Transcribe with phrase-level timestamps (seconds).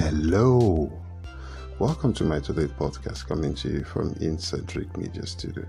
[0.00, 0.90] Hello.
[1.78, 5.66] Welcome to my today's podcast coming to you from Incentric Media Studio.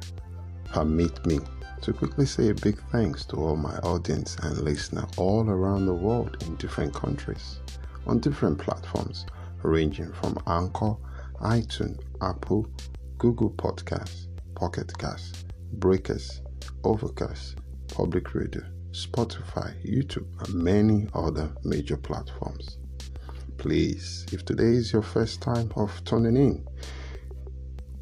[0.64, 1.40] Permit me
[1.82, 5.94] to quickly say a big thanks to all my audience and listener all around the
[5.94, 7.60] world in different countries
[8.08, 9.26] on different platforms
[9.64, 10.96] ranging from Anchor,
[11.42, 12.66] iTunes, Apple,
[13.18, 15.44] Google Podcasts, Pocket Casts,
[15.74, 16.42] Breakers,
[16.86, 17.58] Overcast,
[17.90, 22.78] Public Radio, Spotify, YouTube, and many other major platforms.
[23.62, 26.68] Please, if today is your first time of tuning in,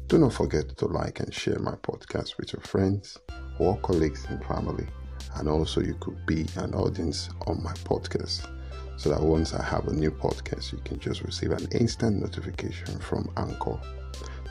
[0.06, 3.18] do not forget to like and share my podcast with your friends
[3.58, 4.86] or colleagues and family.
[5.34, 8.48] And also, you could be an audience on my podcast
[8.96, 12.98] so that once I have a new podcast, you can just receive an instant notification
[12.98, 13.78] from Anchor.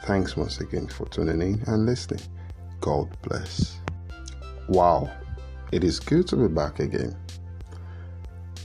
[0.05, 2.21] Thanks once again for tuning in and listening.
[2.81, 3.79] God bless.
[4.67, 5.09] Wow,
[5.71, 7.17] it is good to be back again.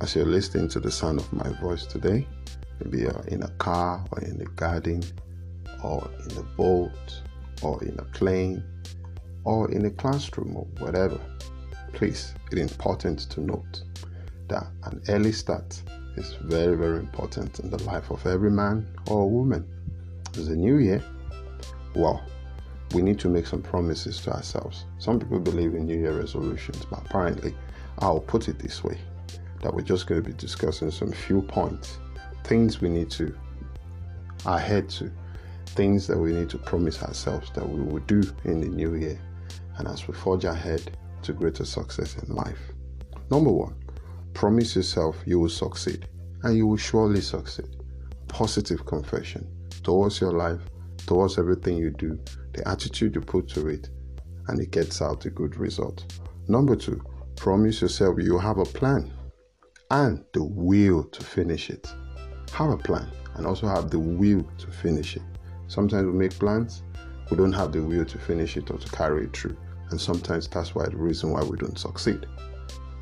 [0.00, 2.26] As you're listening to the sound of my voice today,
[2.80, 5.02] maybe you're in a car or in the garden
[5.84, 7.22] or in a boat
[7.62, 8.62] or in a plane
[9.44, 11.20] or in a classroom or whatever,
[11.92, 13.84] please, it is important to note
[14.48, 15.80] that an early start
[16.16, 19.64] is very, very important in the life of every man or woman.
[20.30, 21.02] It's a new year.
[21.94, 22.20] Well,
[22.94, 24.86] we need to make some promises to ourselves.
[24.98, 27.54] Some people believe in New Year resolutions, but apparently,
[28.00, 28.98] I'll put it this way
[29.64, 31.98] that we're just going to be discussing some few points,
[32.44, 33.34] things we need to
[34.44, 35.10] ahead to,
[35.68, 39.18] things that we need to promise ourselves that we will do in the new year,
[39.78, 42.58] and as we forge ahead to greater success in life.
[43.30, 43.74] Number one,
[44.34, 46.06] promise yourself you will succeed,
[46.42, 47.74] and you will surely succeed.
[48.28, 49.48] Positive confession
[49.82, 50.60] towards your life,
[51.06, 52.20] towards everything you do,
[52.52, 53.88] the attitude you put to it,
[54.48, 56.04] and it gets out a good result.
[56.48, 57.02] Number two,
[57.34, 59.10] promise yourself you have a plan
[59.90, 61.92] and the will to finish it.
[62.52, 65.22] Have a plan and also have the will to finish it.
[65.66, 66.82] Sometimes we make plans,
[67.30, 69.56] we don't have the will to finish it or to carry it through.
[69.90, 72.26] And sometimes that's why the reason why we don't succeed.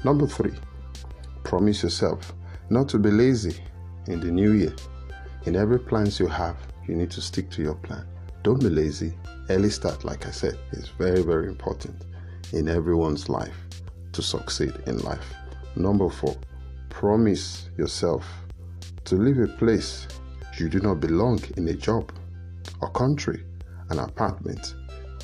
[0.04, 0.53] Number three,
[1.44, 2.34] promise yourself
[2.71, 3.56] not to be lazy
[4.06, 4.75] in the new year.
[5.44, 6.56] In every plans you have,
[6.88, 8.06] you need to stick to your plan.
[8.42, 9.12] Don't be lazy.
[9.50, 12.04] Early start, like I said, is very, very important
[12.53, 13.56] in everyone's life
[14.12, 15.34] to succeed in life.
[15.76, 16.37] Number four,
[16.92, 18.25] promise yourself
[19.04, 20.06] to leave a place
[20.58, 22.12] you do not belong in a job,
[22.82, 23.42] a country,
[23.88, 24.75] an apartment.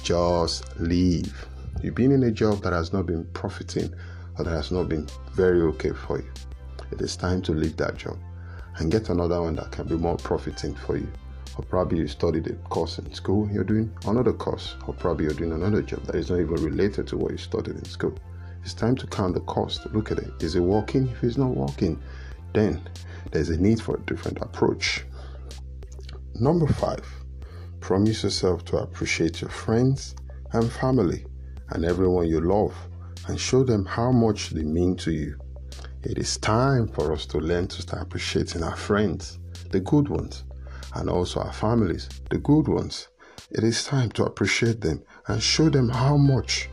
[0.02, 1.46] Just leave.
[1.82, 3.94] You've been in a job that has not been profiting
[4.38, 6.30] or that has not been very okay for you.
[6.90, 8.16] It is time to leave that job
[8.78, 11.08] and get another one that can be more profiting for you.
[11.58, 15.34] Or probably you studied a course in school, you're doing another course, or probably you're
[15.34, 18.18] doing another job that is not even related to what you studied in school.
[18.68, 19.86] It's time to count the cost.
[19.94, 20.30] Look at it.
[20.40, 21.08] Is it working?
[21.08, 21.98] If it's not working,
[22.52, 22.86] then
[23.32, 25.06] there's a need for a different approach.
[26.34, 27.02] Number five,
[27.80, 30.14] promise yourself to appreciate your friends
[30.52, 31.24] and family
[31.70, 32.74] and everyone you love
[33.26, 35.38] and show them how much they mean to you.
[36.02, 39.38] It is time for us to learn to start appreciating our friends,
[39.70, 40.44] the good ones,
[40.94, 43.08] and also our families, the good ones.
[43.50, 46.68] It is time to appreciate them and show them how much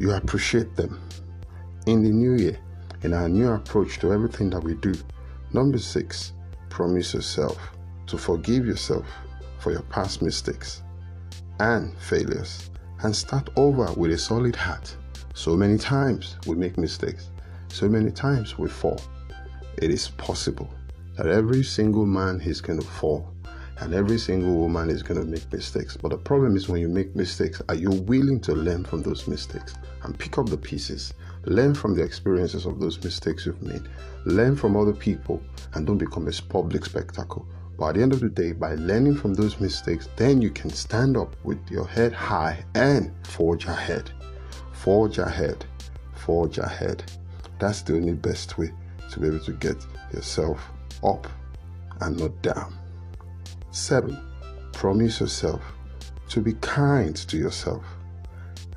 [0.00, 0.98] you appreciate them.
[1.90, 2.56] In the new year,
[3.02, 4.94] in our new approach to everything that we do,
[5.52, 6.34] number six,
[6.68, 7.58] promise yourself
[8.06, 9.04] to forgive yourself
[9.58, 10.84] for your past mistakes
[11.58, 12.70] and failures
[13.02, 14.96] and start over with a solid heart.
[15.34, 17.30] So many times we make mistakes,
[17.66, 19.00] so many times we fall.
[19.78, 20.72] It is possible
[21.16, 23.34] that every single man is going to fall
[23.80, 25.96] and every single woman is going to make mistakes.
[25.96, 29.26] But the problem is when you make mistakes, are you willing to learn from those
[29.26, 29.74] mistakes
[30.04, 31.14] and pick up the pieces?
[31.44, 33.82] Learn from the experiences of those mistakes you've made.
[34.26, 35.42] Learn from other people
[35.74, 37.46] and don't become a public spectacle.
[37.78, 40.68] But at the end of the day, by learning from those mistakes, then you can
[40.68, 44.10] stand up with your head high and forge ahead.
[44.72, 45.64] Forge ahead.
[46.14, 47.10] Forge ahead.
[47.58, 48.70] That's the only best way
[49.10, 49.76] to be able to get
[50.12, 50.68] yourself
[51.02, 51.26] up
[52.02, 52.74] and not down.
[53.70, 54.18] Seven,
[54.72, 55.62] promise yourself
[56.28, 57.84] to be kind to yourself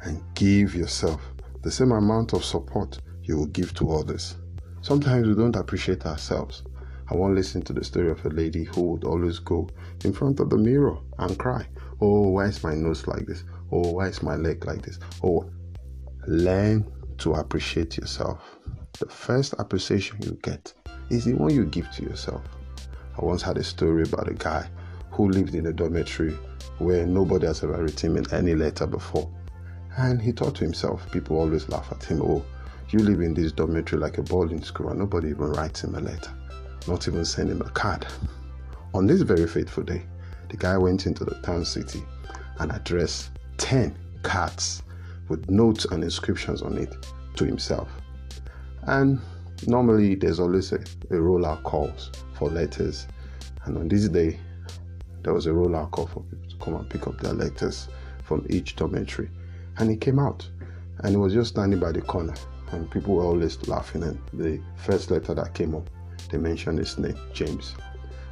[0.04, 1.33] and give yourself
[1.64, 4.36] the same amount of support you will give to others.
[4.82, 6.64] Sometimes we don't appreciate ourselves.
[7.10, 9.70] I want to listen to the story of a lady who would always go
[10.04, 11.66] in front of the mirror and cry,
[12.02, 13.46] Oh, why is my nose like this?
[13.72, 15.00] Oh, why is my leg like this?
[15.24, 15.50] Oh,
[16.28, 16.86] learn
[17.20, 18.60] to appreciate yourself.
[19.00, 20.74] The first appreciation you get
[21.10, 22.42] is the one you give to yourself.
[23.18, 24.70] I once had a story about a guy
[25.12, 26.38] who lived in a dormitory
[26.80, 29.30] where nobody has ever written him any letter before.
[29.98, 32.44] And he thought to himself, people always laugh at him, oh,
[32.90, 36.00] you live in this dormitory like a boarding school and nobody even writes him a
[36.00, 36.32] letter,
[36.88, 38.06] not even send him a card.
[38.94, 40.04] On this very fateful day,
[40.50, 42.04] the guy went into the town city
[42.60, 44.84] and addressed 10 cards
[45.28, 46.94] with notes and inscriptions on it
[47.36, 47.90] to himself.
[48.84, 49.20] And
[49.68, 53.08] normally there's always a, a rollout calls for letters.
[53.66, 54.40] And on this day,
[55.24, 57.88] there was a rollout call for people to come and pick up their letters
[58.24, 59.30] from each dormitory.
[59.78, 60.48] And he came out
[61.00, 62.36] and he was just standing by the corner.
[62.72, 64.04] And people were always laughing.
[64.04, 65.90] And the first letter that came up,
[66.32, 67.76] they mentioned his name, James.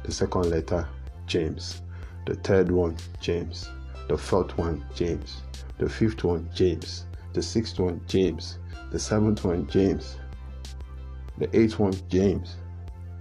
[0.04, 0.88] The second letter,
[1.26, 1.82] James.
[2.26, 3.68] The third one, James.
[4.08, 5.42] The fourth one, James.
[5.78, 7.06] The fifth one, James.
[7.32, 8.58] The sixth one, James.
[8.90, 10.18] The seventh one, James.
[11.38, 12.56] The eighth one, James.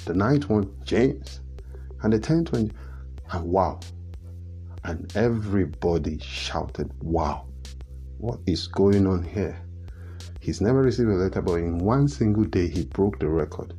[0.05, 1.41] The ninth one, James.
[2.01, 2.71] And the tenth one,
[3.31, 3.79] and wow.
[4.83, 7.45] And everybody shouted, wow.
[8.21, 9.59] What is going on here?
[10.39, 13.73] He's never received a letter, but in one single day, he broke the record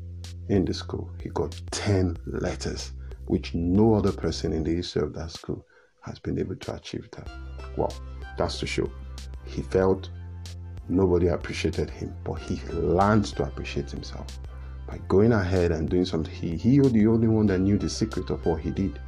[0.48, 1.08] in the school.
[1.22, 2.90] He got 10 letters,
[3.26, 5.64] which no other person in the history of that school
[6.00, 7.30] has been able to achieve that.
[7.76, 7.94] Well,
[8.36, 8.90] that's to show
[9.44, 10.10] he felt
[10.88, 14.40] nobody appreciated him, but he learned to appreciate himself
[14.88, 16.34] by going ahead and doing something.
[16.34, 18.98] He, he was the only one that knew the secret of what he did.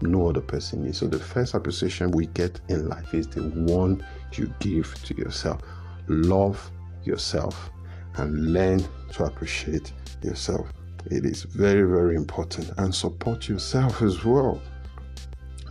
[0.00, 0.94] No other person knew.
[0.94, 4.02] So the first appreciation we get in life is the one
[4.36, 5.62] you give to yourself.
[6.08, 6.70] Love
[7.04, 7.70] yourself
[8.16, 9.92] and learn to appreciate
[10.22, 10.72] yourself.
[11.06, 14.60] It is very, very important and support yourself as well.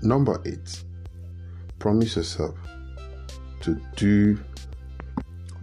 [0.01, 0.83] Number eight,
[1.79, 2.55] promise yourself
[3.61, 4.39] to do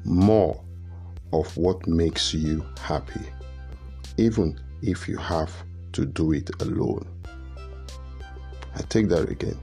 [0.04, 0.60] more
[1.32, 3.22] of what makes you happy,
[4.18, 5.50] even if you have
[5.92, 7.06] to do it alone.
[8.76, 9.58] I take that again.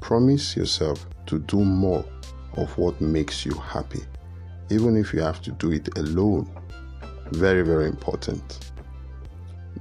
[0.00, 2.04] Promise yourself to do more
[2.54, 4.00] of what makes you happy,
[4.70, 6.50] even if you have to do it alone.
[7.30, 8.72] Very, very important.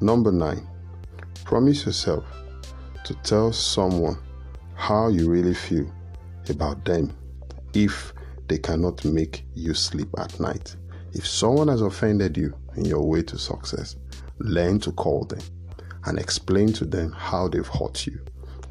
[0.02, 0.68] Number nine,
[1.46, 2.26] promise yourself
[3.06, 4.18] to tell someone
[4.76, 5.90] how you really feel
[6.50, 7.16] about them
[7.74, 8.14] if
[8.48, 10.76] they cannot make you sleep at night.
[11.14, 13.96] If someone has offended you in your way to success,
[14.40, 15.40] learn to call them
[16.06, 18.20] and explain to them how they've hurt you.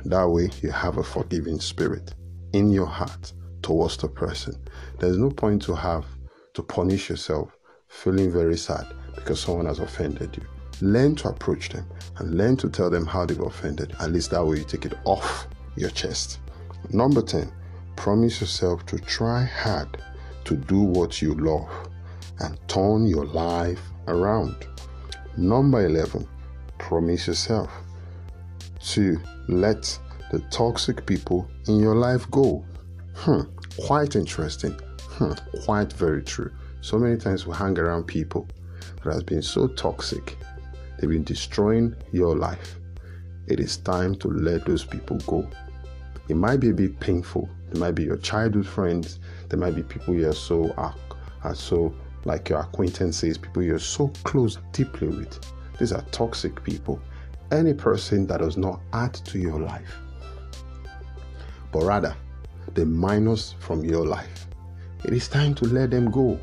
[0.05, 2.15] That way, you have a forgiving spirit
[2.57, 3.33] in your heart
[3.63, 4.57] towards the person.
[4.99, 6.07] There's no point to have
[6.55, 7.57] to punish yourself
[7.89, 10.45] feeling very sad because someone has offended you.
[10.81, 11.87] Learn to approach them
[12.19, 13.95] and learn to tell them how they've offended.
[14.01, 16.39] At least that way you take it off your chest.
[16.91, 17.53] Number 10,
[17.97, 20.03] promise yourself to try hard
[20.45, 21.69] to do what you love
[22.41, 24.67] and turn your life around.
[25.37, 26.27] Number 11,
[26.79, 27.71] promise yourself
[28.81, 29.99] to let
[30.31, 32.65] the toxic people in your life go.
[33.15, 33.43] Hmm,
[33.81, 34.73] quite interesting.
[35.01, 35.33] Hmm,
[35.65, 36.53] quite very true.
[36.81, 38.47] So many times we hang around people
[39.03, 40.37] that has been so toxic
[40.99, 42.77] They've been destroying your life.
[43.47, 45.47] It is time to let those people go.
[46.29, 47.49] It might be a bit painful.
[47.71, 49.21] It might be your childhood friends.
[49.49, 50.95] There might be people you're so are,
[51.45, 51.95] are so
[52.25, 55.39] like your acquaintances, people you're so close deeply with.
[55.79, 57.01] These are toxic people.
[57.53, 59.97] Any person that does not add to your life,
[61.77, 62.17] but rather
[62.75, 64.47] the minus from your life.
[65.05, 66.41] It is time to let them go.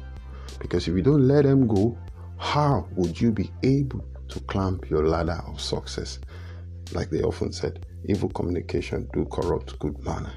[0.59, 1.97] Because if you don't let them go,
[2.37, 6.19] how would you be able to climb your ladder of success.
[6.93, 10.33] Like they often said, evil communication do corrupt good manner.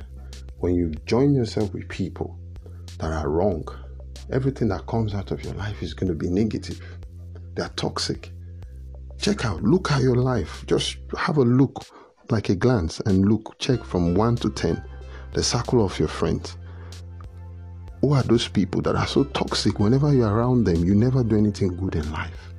[0.58, 2.38] When you join yourself with people
[2.98, 3.66] that are wrong,
[4.30, 6.80] everything that comes out of your life is going to be negative.
[7.54, 8.32] They are toxic.
[9.18, 10.64] Check out, look at your life.
[10.66, 11.84] Just have a look,
[12.30, 14.82] like a glance, and look, check from 1 to 10,
[15.32, 16.56] the circle of your friends.
[18.00, 19.78] Who are those people that are so toxic?
[19.78, 22.52] Whenever you're around them, you never do anything good in life.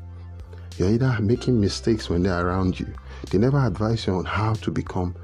[0.77, 2.87] You're either making mistakes when they're around you.
[3.31, 5.15] They never advise you on how to become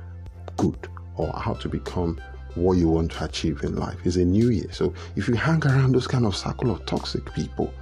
[0.57, 2.19] good or how to become
[2.55, 3.97] what you want to achieve in life.
[4.03, 4.71] It's a new year.
[4.71, 7.73] So if you hang around those kind of circle of toxic people,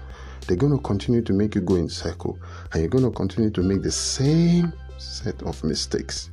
[0.47, 2.37] they're going to continue to make you go in circle
[2.71, 6.29] and you're going to continue to make the same set of mistakes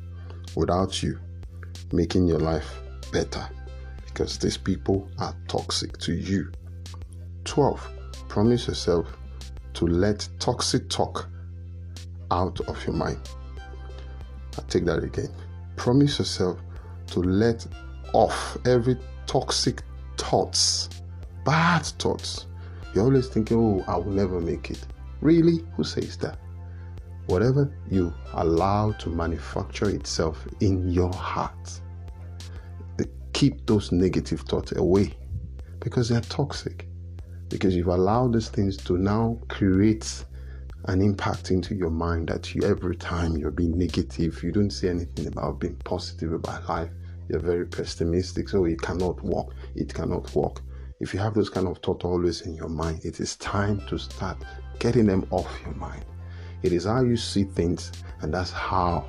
[0.57, 1.19] without you
[1.93, 2.81] making your life
[3.13, 3.49] better
[4.07, 6.51] because these people are toxic to you.
[7.45, 7.91] 12.
[8.29, 9.07] Promise yourself
[9.75, 11.29] to let toxic talk
[12.31, 13.21] out of your mind.
[14.59, 15.31] I take that again.
[15.77, 16.59] Promise yourself
[17.09, 17.67] to let
[18.13, 19.83] off every toxic
[20.17, 20.89] thoughts,
[21.45, 22.47] bad thoughts.
[22.95, 24.85] You're always thinking, oh, I will never make it.
[25.21, 25.65] Really?
[25.77, 26.39] Who says that?
[27.29, 31.81] Whatever you allow to manufacture itself in your heart,
[33.33, 35.15] keep those negative thoughts away
[35.81, 36.89] because they're toxic
[37.49, 40.25] because you've allowed these things to now create
[40.87, 44.89] an impact into your mind that you every time you're being negative, you don't see
[44.89, 46.91] anything about being positive about life.
[47.29, 49.55] You're very pessimistic, so it cannot work.
[49.75, 50.63] It cannot work.
[51.01, 53.99] If you have those kind of thoughts always in your mind, it is time to
[53.99, 54.39] start
[54.79, 56.05] getting them off your mind.
[56.63, 59.07] It is how you see things, and that's how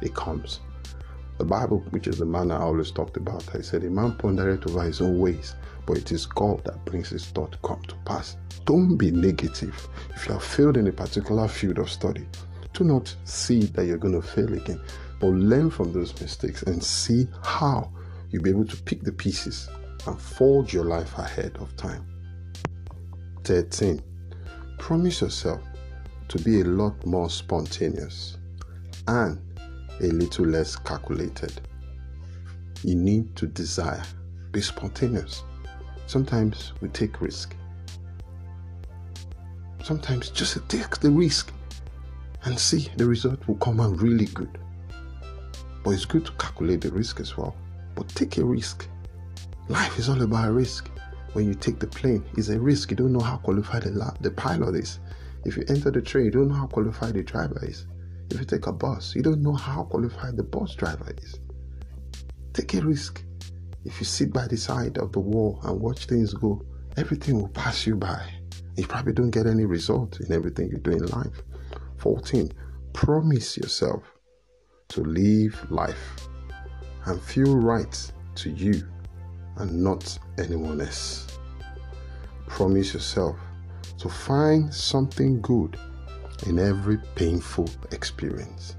[0.00, 0.60] it comes.
[1.38, 4.68] The Bible, which is the man I always talked about, I said, A man pondereth
[4.68, 8.36] over his own ways, but it is God that brings his thought come to pass.
[8.64, 9.88] Don't be negative.
[10.14, 12.26] If you have failed in a particular field of study,
[12.72, 14.80] do not see that you're going to fail again,
[15.20, 17.90] but learn from those mistakes and see how
[18.30, 19.68] you'll be able to pick the pieces
[20.06, 22.06] and forge your life ahead of time.
[23.44, 24.02] 13.
[24.78, 25.60] Promise yourself
[26.28, 28.38] to be a lot more spontaneous
[29.08, 29.38] and
[30.00, 31.60] a little less calculated.
[32.82, 34.02] You need to desire,
[34.52, 35.42] be spontaneous.
[36.06, 37.54] Sometimes we take risk.
[39.82, 41.52] Sometimes just take the risk
[42.44, 44.58] and see the result will come out really good.
[45.82, 47.54] But it's good to calculate the risk as well.
[47.94, 48.88] But take a risk.
[49.68, 50.90] Life is all about risk.
[51.32, 52.90] When you take the plane, it's a risk.
[52.90, 55.00] You don't know how qualified the, the pilot is.
[55.44, 57.86] If you enter the train, you don't know how qualified the driver is.
[58.30, 61.38] If you take a bus, you don't know how qualified the bus driver is.
[62.52, 63.22] Take a risk.
[63.84, 66.62] If you sit by the side of the wall and watch things go,
[66.96, 68.26] everything will pass you by.
[68.76, 71.42] You probably don't get any result in everything you do in life.
[71.98, 72.50] 14.
[72.92, 74.02] Promise yourself
[74.88, 76.28] to live life
[77.06, 78.82] and feel right to you
[79.56, 81.38] and not anyone else.
[82.46, 83.36] Promise yourself
[83.98, 85.78] to find something good
[86.46, 88.76] in every painful experience.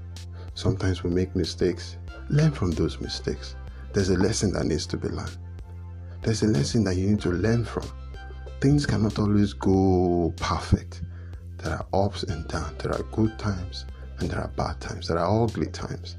[0.54, 1.96] Sometimes we make mistakes.
[2.28, 3.56] Learn from those mistakes.
[3.92, 5.36] There's a lesson that needs to be learned.
[6.22, 7.88] There's a lesson that you need to learn from.
[8.60, 11.02] Things cannot always go perfect.
[11.58, 12.82] There are ups and downs.
[12.82, 13.86] There are good times
[14.18, 15.08] and there are bad times.
[15.08, 16.16] There are ugly times.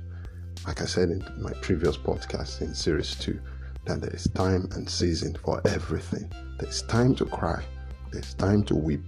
[0.65, 3.39] Like I said in my previous podcast in series 2,
[3.85, 6.31] that there is time and season for everything.
[6.59, 7.63] There's time to cry.
[8.11, 9.03] There's time to weep.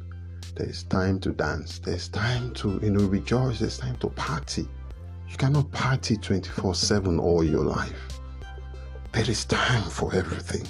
[0.55, 1.79] There's time to dance.
[1.79, 3.59] There's time to, you know, rejoice.
[3.59, 4.67] There's time to party.
[5.29, 8.19] You cannot party 24 7 all your life.
[9.11, 10.67] There is time for everything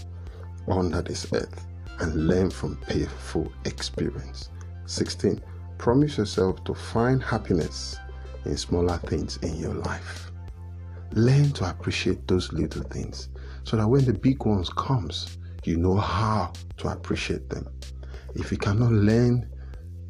[0.67, 1.67] under this earth
[1.99, 4.49] and learn from painful experience.
[4.85, 5.41] 16.
[5.77, 7.97] Promise yourself to find happiness
[8.45, 10.31] in smaller things in your life.
[11.13, 13.29] Learn to appreciate those little things
[13.63, 17.67] so that when the big ones comes, you know how to appreciate them.
[18.35, 19.49] If you cannot learn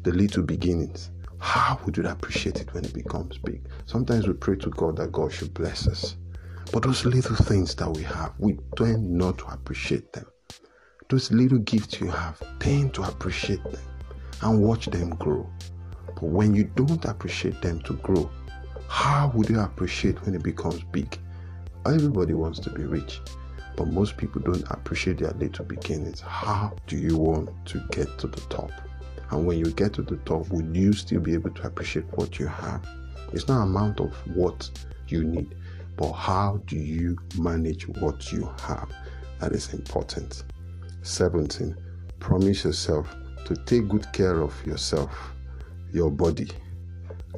[0.02, 1.10] the little beginnings.
[1.38, 3.66] How would you appreciate it when it becomes big?
[3.86, 6.16] Sometimes we pray to God that God should bless us.
[6.72, 10.26] But those little things that we have, we tend not to appreciate them.
[11.08, 13.82] Those little gifts you have, tend to appreciate them
[14.42, 15.50] and watch them grow.
[16.06, 18.30] But when you don't appreciate them to grow,
[18.88, 21.18] how would you appreciate when it becomes big?
[21.86, 23.20] Everybody wants to be rich,
[23.76, 26.20] but most people don't appreciate their little beginnings.
[26.20, 28.70] How do you want to get to the top?
[29.30, 32.38] And when you get to the top, would you still be able to appreciate what
[32.38, 32.86] you have?
[33.32, 34.68] It's not amount of what
[35.08, 35.54] you need,
[35.96, 38.90] but how do you manage what you have?
[39.40, 40.44] That is important.
[41.02, 41.76] 17.
[42.18, 43.14] Promise yourself
[43.46, 45.32] to take good care of yourself,
[45.92, 46.50] your body,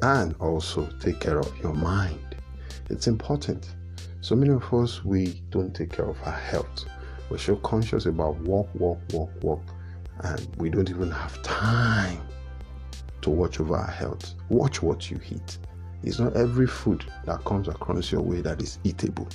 [0.01, 2.35] and also take care of your mind.
[2.89, 3.75] It's important.
[4.23, 6.85] So many of us, we don't take care of our health.
[7.29, 9.61] We're so conscious about walk, walk, walk, walk
[10.21, 12.21] and we don't even have time
[13.19, 14.33] to watch over our health.
[14.47, 15.57] Watch what you eat.
[16.03, 19.27] It's not every food that comes across your way that is eatable.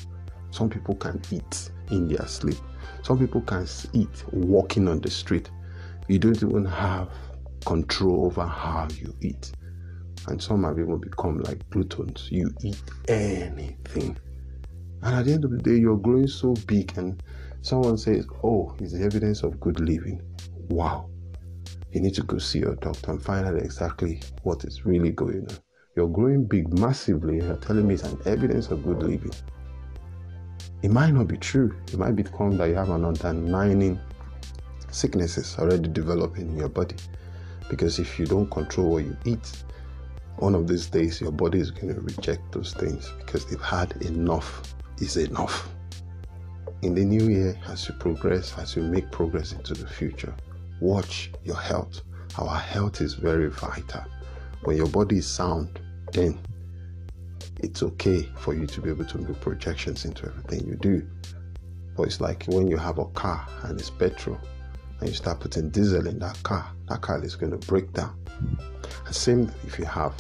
[0.53, 2.57] Some people can eat in their sleep.
[3.03, 5.51] Some people can eat walking on the street.
[6.09, 7.11] You don't even have
[7.67, 9.53] control over how you eat.
[10.29, 12.29] And some have even become like gluttons.
[12.31, 14.17] You eat anything.
[15.03, 17.23] And at the end of the day, you're growing so big, and
[17.63, 20.23] someone says, Oh, it's the evidence of good living
[20.69, 21.09] wow,
[21.93, 25.47] you need to go see your doctor and find out exactly what is really going
[25.49, 25.59] on.
[25.97, 29.33] You're growing big massively, and you're telling me it's an evidence of good living.
[30.83, 31.75] It might not be true.
[31.89, 33.99] It might become that you have an underlying
[34.91, 36.95] sicknesses already developing in your body.
[37.69, 39.65] Because if you don't control what you eat,
[40.37, 43.91] one of these days your body is going to reject those things because they've had
[44.03, 45.69] enough is enough.
[46.83, 50.35] In the new year, as you progress, as you make progress into the future,
[50.81, 52.03] watch your health.
[52.39, 54.05] Our health is very vital.
[54.63, 55.81] When your body is sound,
[56.13, 56.39] then
[57.59, 61.07] it's okay for you to be able to make projections into everything you do.
[61.97, 64.39] But it's like when you have a car and it's petrol,
[65.01, 68.17] and you start putting diesel in that car, that car is going to break down.
[69.07, 70.15] And same if you have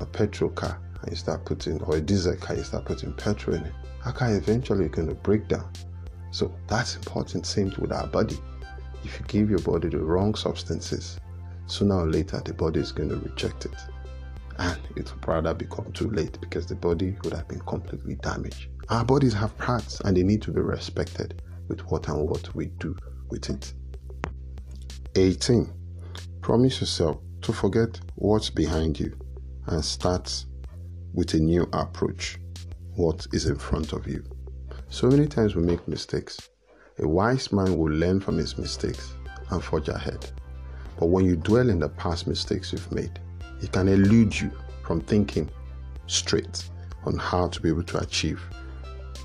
[0.00, 3.56] a petrol car and you start putting, or a diesel car, you start putting petrol
[3.56, 3.74] in it,
[4.04, 5.70] that car eventually going to break down.
[6.30, 7.46] So that's important.
[7.46, 8.38] Same with our body.
[9.04, 11.18] If you give your body the wrong substances,
[11.66, 13.74] sooner or later the body is going to reject it.
[14.58, 18.68] And it will rather become too late because the body would have been completely damaged.
[18.88, 22.66] Our bodies have parts and they need to be respected with what and what we
[22.78, 22.96] do
[23.28, 23.74] with it.
[25.14, 25.72] 18.
[26.40, 29.16] Promise yourself to forget what's behind you
[29.66, 30.44] and start
[31.16, 32.38] with a new approach.
[32.94, 34.22] What is in front of you?
[34.90, 36.50] So many times we make mistakes.
[37.00, 39.14] A wise man will learn from his mistakes
[39.50, 40.30] and forge ahead.
[41.00, 43.18] But when you dwell in the past mistakes you've made,
[43.62, 44.50] it can elude you
[44.84, 45.50] from thinking
[46.06, 46.68] straight
[47.04, 48.40] on how to be able to achieve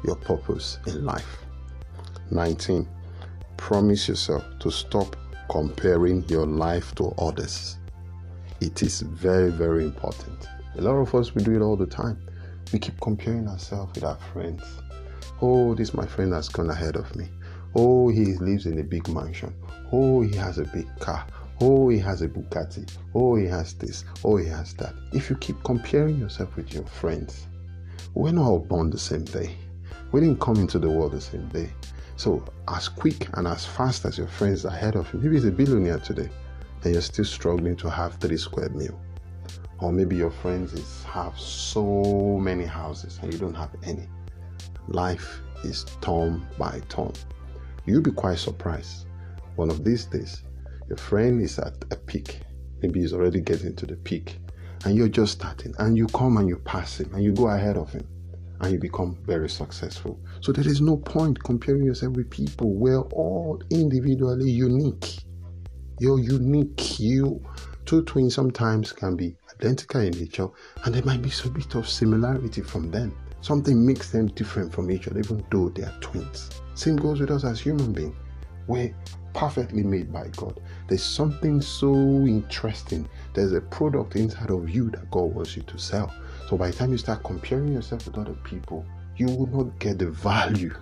[0.05, 1.39] your purpose in life.
[2.31, 2.87] 19.
[3.57, 5.15] Promise yourself to stop
[5.49, 7.77] comparing your life to others.
[8.61, 10.47] It is very, very important.
[10.77, 12.17] A lot of us, we do it all the time.
[12.71, 14.63] We keep comparing ourselves with our friends.
[15.41, 17.29] Oh, this my friend has gone ahead of me.
[17.75, 19.53] Oh, he lives in a big mansion.
[19.91, 21.27] Oh, he has a big car.
[21.59, 22.89] Oh, he has a Bugatti.
[23.13, 24.05] Oh, he has this.
[24.23, 24.93] Oh, he has that.
[25.11, 27.47] If you keep comparing yourself with your friends,
[28.13, 29.55] we're not all born the same day.
[30.11, 31.69] We didn't come into the world the same day.
[32.15, 35.45] So, as quick and as fast as your friends are ahead of you, maybe he's
[35.45, 36.29] a billionaire today,
[36.83, 38.99] and you're still struggling to have three square meal.
[39.79, 44.07] Or maybe your friends is, have so many houses and you don't have any.
[44.87, 47.13] Life is turn by turn.
[47.85, 49.07] You'll be quite surprised.
[49.55, 50.43] One of these days,
[50.87, 52.41] your friend is at a peak.
[52.81, 54.37] Maybe he's already getting to the peak.
[54.85, 55.73] And you're just starting.
[55.79, 58.07] And you come and you pass him and you go ahead of him.
[58.59, 60.19] And you become very successful.
[60.41, 62.73] So there is no point comparing yourself with people.
[62.73, 65.17] We're all individually unique.
[65.99, 66.99] You're unique.
[66.99, 67.43] You
[67.85, 70.47] two twins sometimes can be identical in nature,
[70.83, 73.15] and there might be a bit of similarity from them.
[73.41, 76.49] Something makes them different from each other, even though they are twins.
[76.75, 78.15] Same goes with us as human beings.
[78.67, 78.95] We're
[79.33, 80.59] perfectly made by God.
[80.87, 83.09] There's something so interesting.
[83.33, 86.13] There's a product inside of you that God wants you to sell.
[86.47, 88.85] So by the time you start comparing yourself with other people,
[89.17, 90.73] you will not get the value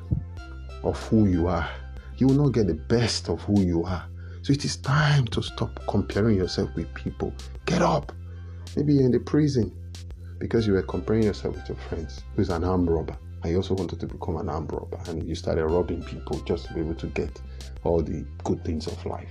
[0.83, 1.69] of who you are.
[2.17, 4.05] You will not get the best of who you are.
[4.49, 7.31] So it is time to stop comparing yourself with people.
[7.67, 8.12] Get up.
[8.75, 9.71] Maybe you're in the prison
[10.39, 13.15] because you were comparing yourself with your friends who's an armed robber.
[13.45, 16.73] You also wanted to become an armed robber and you started robbing people just to
[16.73, 17.39] be able to get
[17.83, 19.29] all the good things of life.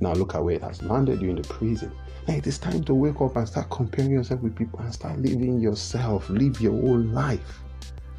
[0.00, 1.92] Now look at where it has landed you in the prison.
[2.26, 5.18] Now it is time to wake up and start comparing yourself with people and start
[5.18, 6.30] living yourself.
[6.30, 7.60] Live your own life.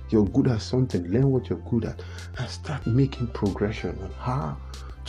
[0.09, 2.03] You're good at something, learn what you're good at,
[2.37, 4.57] and start making progression on how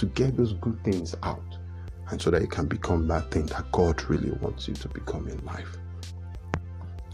[0.00, 1.56] to get those good things out.
[2.10, 5.28] And so that you can become that thing that God really wants you to become
[5.28, 5.76] in life.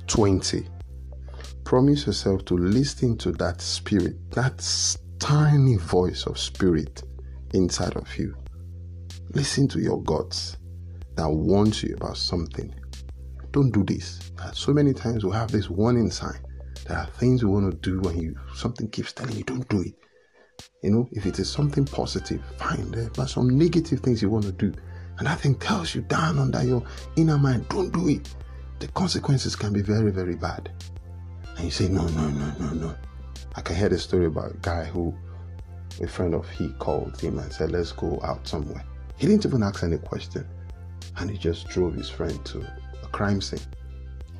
[0.06, 0.66] 20.
[1.64, 4.64] Promise yourself to listen to that spirit, that
[5.18, 7.02] tiny voice of spirit
[7.52, 8.36] inside of you.
[9.34, 10.56] Listen to your guts
[11.16, 12.72] that warns you about something.
[13.50, 14.30] Don't do this.
[14.52, 16.40] So many times we have this warning sign.
[16.86, 19.82] There are things you want to do when you something keeps telling you don't do
[19.82, 19.94] it.
[20.86, 22.92] You know, if it is something positive, fine.
[22.92, 24.72] There are some negative things you want to do,
[25.18, 26.80] and that thing tells you down under your
[27.16, 28.32] inner mind, don't do it.
[28.78, 30.70] The consequences can be very, very bad.
[31.56, 32.94] And you say, no, no, no, no, no.
[33.56, 35.12] I can hear the story about a guy who
[36.00, 38.84] a friend of he called him and said, let's go out somewhere.
[39.16, 40.46] He didn't even ask any question.
[41.16, 42.64] And he just drove his friend to
[43.02, 43.58] a crime scene.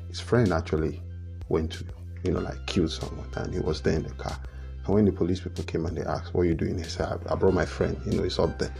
[0.07, 1.01] His friend actually
[1.49, 1.85] went to,
[2.23, 4.39] you know, like kill someone and he was there in the car.
[4.87, 6.77] And when the police people came and they asked, What are you doing?
[6.77, 8.73] He said, I brought my friend, you know, he's up there.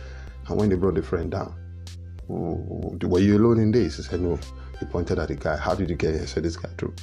[0.48, 1.54] And when they brought the friend down,
[2.30, 3.98] were you alone in this?
[3.98, 4.39] He said, No.
[4.80, 5.58] He pointed at the guy.
[5.58, 6.22] How did you get here?
[6.22, 6.96] He said, This guy drove.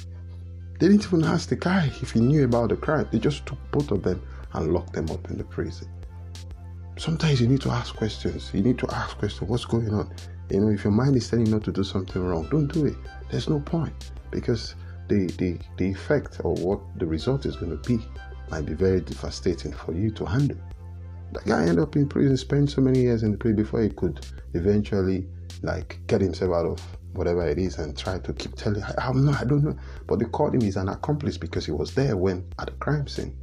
[0.79, 3.07] They didn't even ask the guy if he knew about the crime.
[3.11, 4.21] They just took both of them
[4.53, 5.87] and locked them up in the prison.
[6.97, 8.51] Sometimes you need to ask questions.
[8.53, 9.49] You need to ask questions.
[9.49, 10.13] What's going on?
[10.49, 12.85] You know, if your mind is telling you not to do something wrong, don't do
[12.85, 12.95] it.
[13.29, 14.75] There's no point because
[15.07, 18.03] the the, the effect or what the result is going to be
[18.49, 20.57] might be very devastating for you to handle.
[21.33, 23.89] That guy ended up in prison, spent so many years in the prison before he
[23.89, 25.27] could eventually
[25.61, 26.79] like get himself out of
[27.13, 29.75] whatever it is and try to keep telling I'm not I don't know.
[30.07, 33.07] But they called him he's an accomplice because he was there when at the crime
[33.07, 33.35] scene.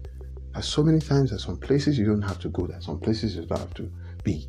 [0.52, 3.36] There's so many times there's some places you don't have to go, there's some places
[3.36, 3.90] you don't have to
[4.22, 4.48] be.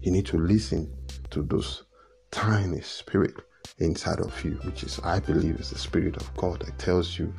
[0.00, 0.92] You need to listen
[1.30, 1.84] to those
[2.30, 3.34] tiny spirit
[3.78, 7.34] inside of you, which is I believe is the spirit of God that tells you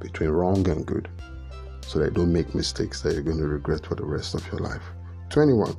[0.00, 1.08] between wrong and good.
[1.90, 4.60] So that don't make mistakes that you're going to regret for the rest of your
[4.60, 4.84] life.
[5.30, 5.76] 21.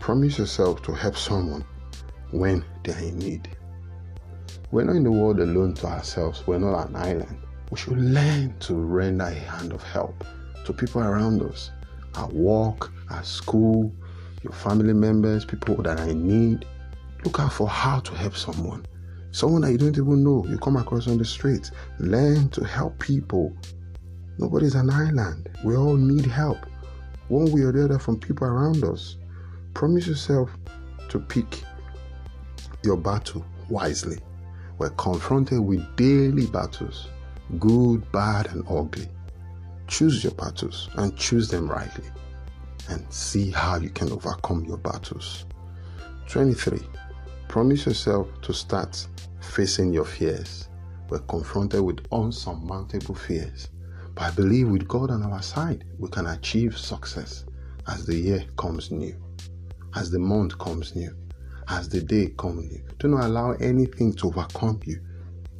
[0.00, 1.64] Promise yourself to help someone
[2.32, 3.48] when they are in need.
[4.72, 7.38] We're not in the world alone to ourselves, we're not an island.
[7.70, 10.24] We should learn to render a hand of help
[10.64, 11.70] to people around us
[12.16, 13.92] at work, at school,
[14.42, 16.66] your family members, people that are in need.
[17.24, 18.84] Look out for how to help someone.
[19.30, 21.70] Someone that you don't even know, you come across on the street.
[22.00, 23.56] Learn to help people.
[24.42, 25.48] Nobody's an island.
[25.62, 26.58] We all need help,
[27.28, 29.16] one way or the other, from people around us.
[29.72, 30.50] Promise yourself
[31.10, 31.62] to pick
[32.82, 34.18] your battle wisely.
[34.78, 37.06] We're confronted with daily battles,
[37.60, 39.06] good, bad, and ugly.
[39.86, 42.10] Choose your battles and choose them rightly
[42.88, 45.46] and see how you can overcome your battles.
[46.26, 46.80] 23.
[47.46, 49.06] Promise yourself to start
[49.40, 50.68] facing your fears.
[51.10, 53.68] We're confronted with unsurmountable fears.
[54.14, 57.44] But I believe with God on our side, we can achieve success
[57.88, 59.16] as the year comes new,
[59.94, 61.14] as the month comes new,
[61.68, 62.82] as the day comes new.
[62.98, 65.00] Do not allow anything to overcome you.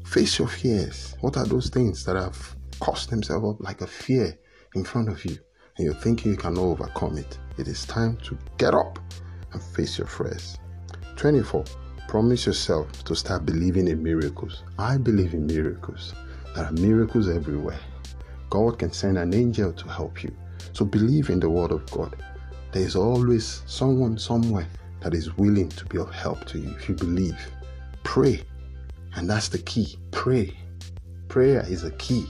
[0.07, 1.17] Face your fears.
[1.21, 4.39] What are those things that have caused themselves up like a fear
[4.75, 5.39] in front of you?
[5.77, 8.99] and you're thinking you cannot overcome it, it is time to get up
[9.53, 10.59] and face your fears.
[11.17, 11.65] 24.
[12.09, 14.65] Promise yourself to start believing in miracles.
[14.79, 16.15] I believe in miracles.
[16.55, 17.81] There are miracles everywhere.
[18.53, 20.31] God can send an angel to help you.
[20.75, 22.15] So believe in the word of God.
[22.73, 24.67] There is always someone somewhere
[25.01, 27.39] that is willing to be of help to you if you believe.
[28.03, 28.43] Pray.
[29.15, 29.97] And that's the key.
[30.11, 30.55] Pray.
[31.29, 32.27] Prayer is a key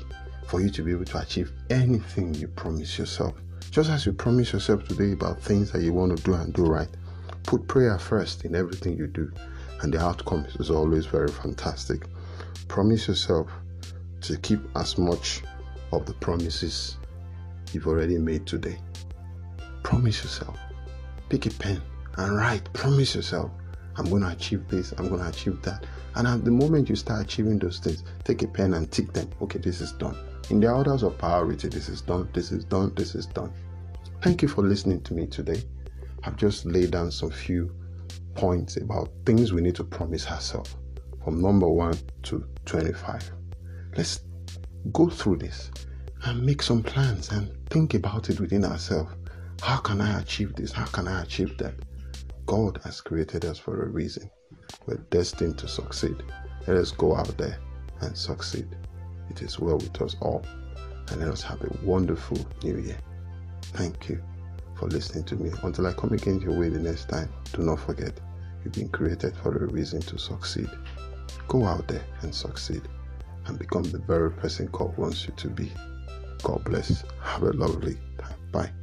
[0.46, 3.34] for you to be able to achieve anything you promise yourself.
[3.72, 6.62] Just as you promise yourself today about things that you want to do and do
[6.62, 6.90] right,
[7.42, 9.32] put prayer first in everything you do,
[9.80, 12.06] and the outcome is always very fantastic.
[12.68, 13.50] Promise yourself
[14.20, 15.42] to keep as much
[15.92, 16.96] of the promises
[17.72, 18.78] you've already made today.
[19.82, 20.58] Promise yourself.
[21.28, 21.80] Pick a pen
[22.16, 22.70] and write.
[22.72, 23.50] Promise yourself,
[23.96, 25.84] I'm going to achieve this, I'm going to achieve that.
[26.14, 29.30] And at the moment you start achieving those things, take a pen and tick them.
[29.42, 30.16] Okay, this is done.
[30.50, 33.52] In the orders of priority, this is done, this is done, this is done.
[34.20, 35.62] Thank you for listening to me today.
[36.24, 37.74] I've just laid down some few
[38.34, 40.76] points about things we need to promise ourselves
[41.24, 43.32] from number 1 to 25.
[43.96, 44.20] Let's
[44.90, 45.70] go through this
[46.24, 49.14] and make some plans and think about it within ourselves.
[49.60, 50.72] How can I achieve this?
[50.72, 51.74] How can I achieve that?
[52.46, 54.28] God has created us for a reason.
[54.86, 56.16] We're destined to succeed.
[56.66, 57.58] Let us go out there
[58.00, 58.66] and succeed.
[59.30, 60.44] It is well with us all.
[61.08, 62.98] And let us have a wonderful new year.
[63.62, 64.22] Thank you
[64.76, 65.50] for listening to me.
[65.62, 68.18] Until I come again your way the next time, do not forget
[68.64, 70.70] you've been created for a reason to succeed.
[71.46, 72.82] Go out there and succeed
[73.46, 75.70] and become the very person God wants you to be.
[76.42, 77.04] God bless.
[77.22, 78.38] Have a lovely time.
[78.50, 78.81] Bye.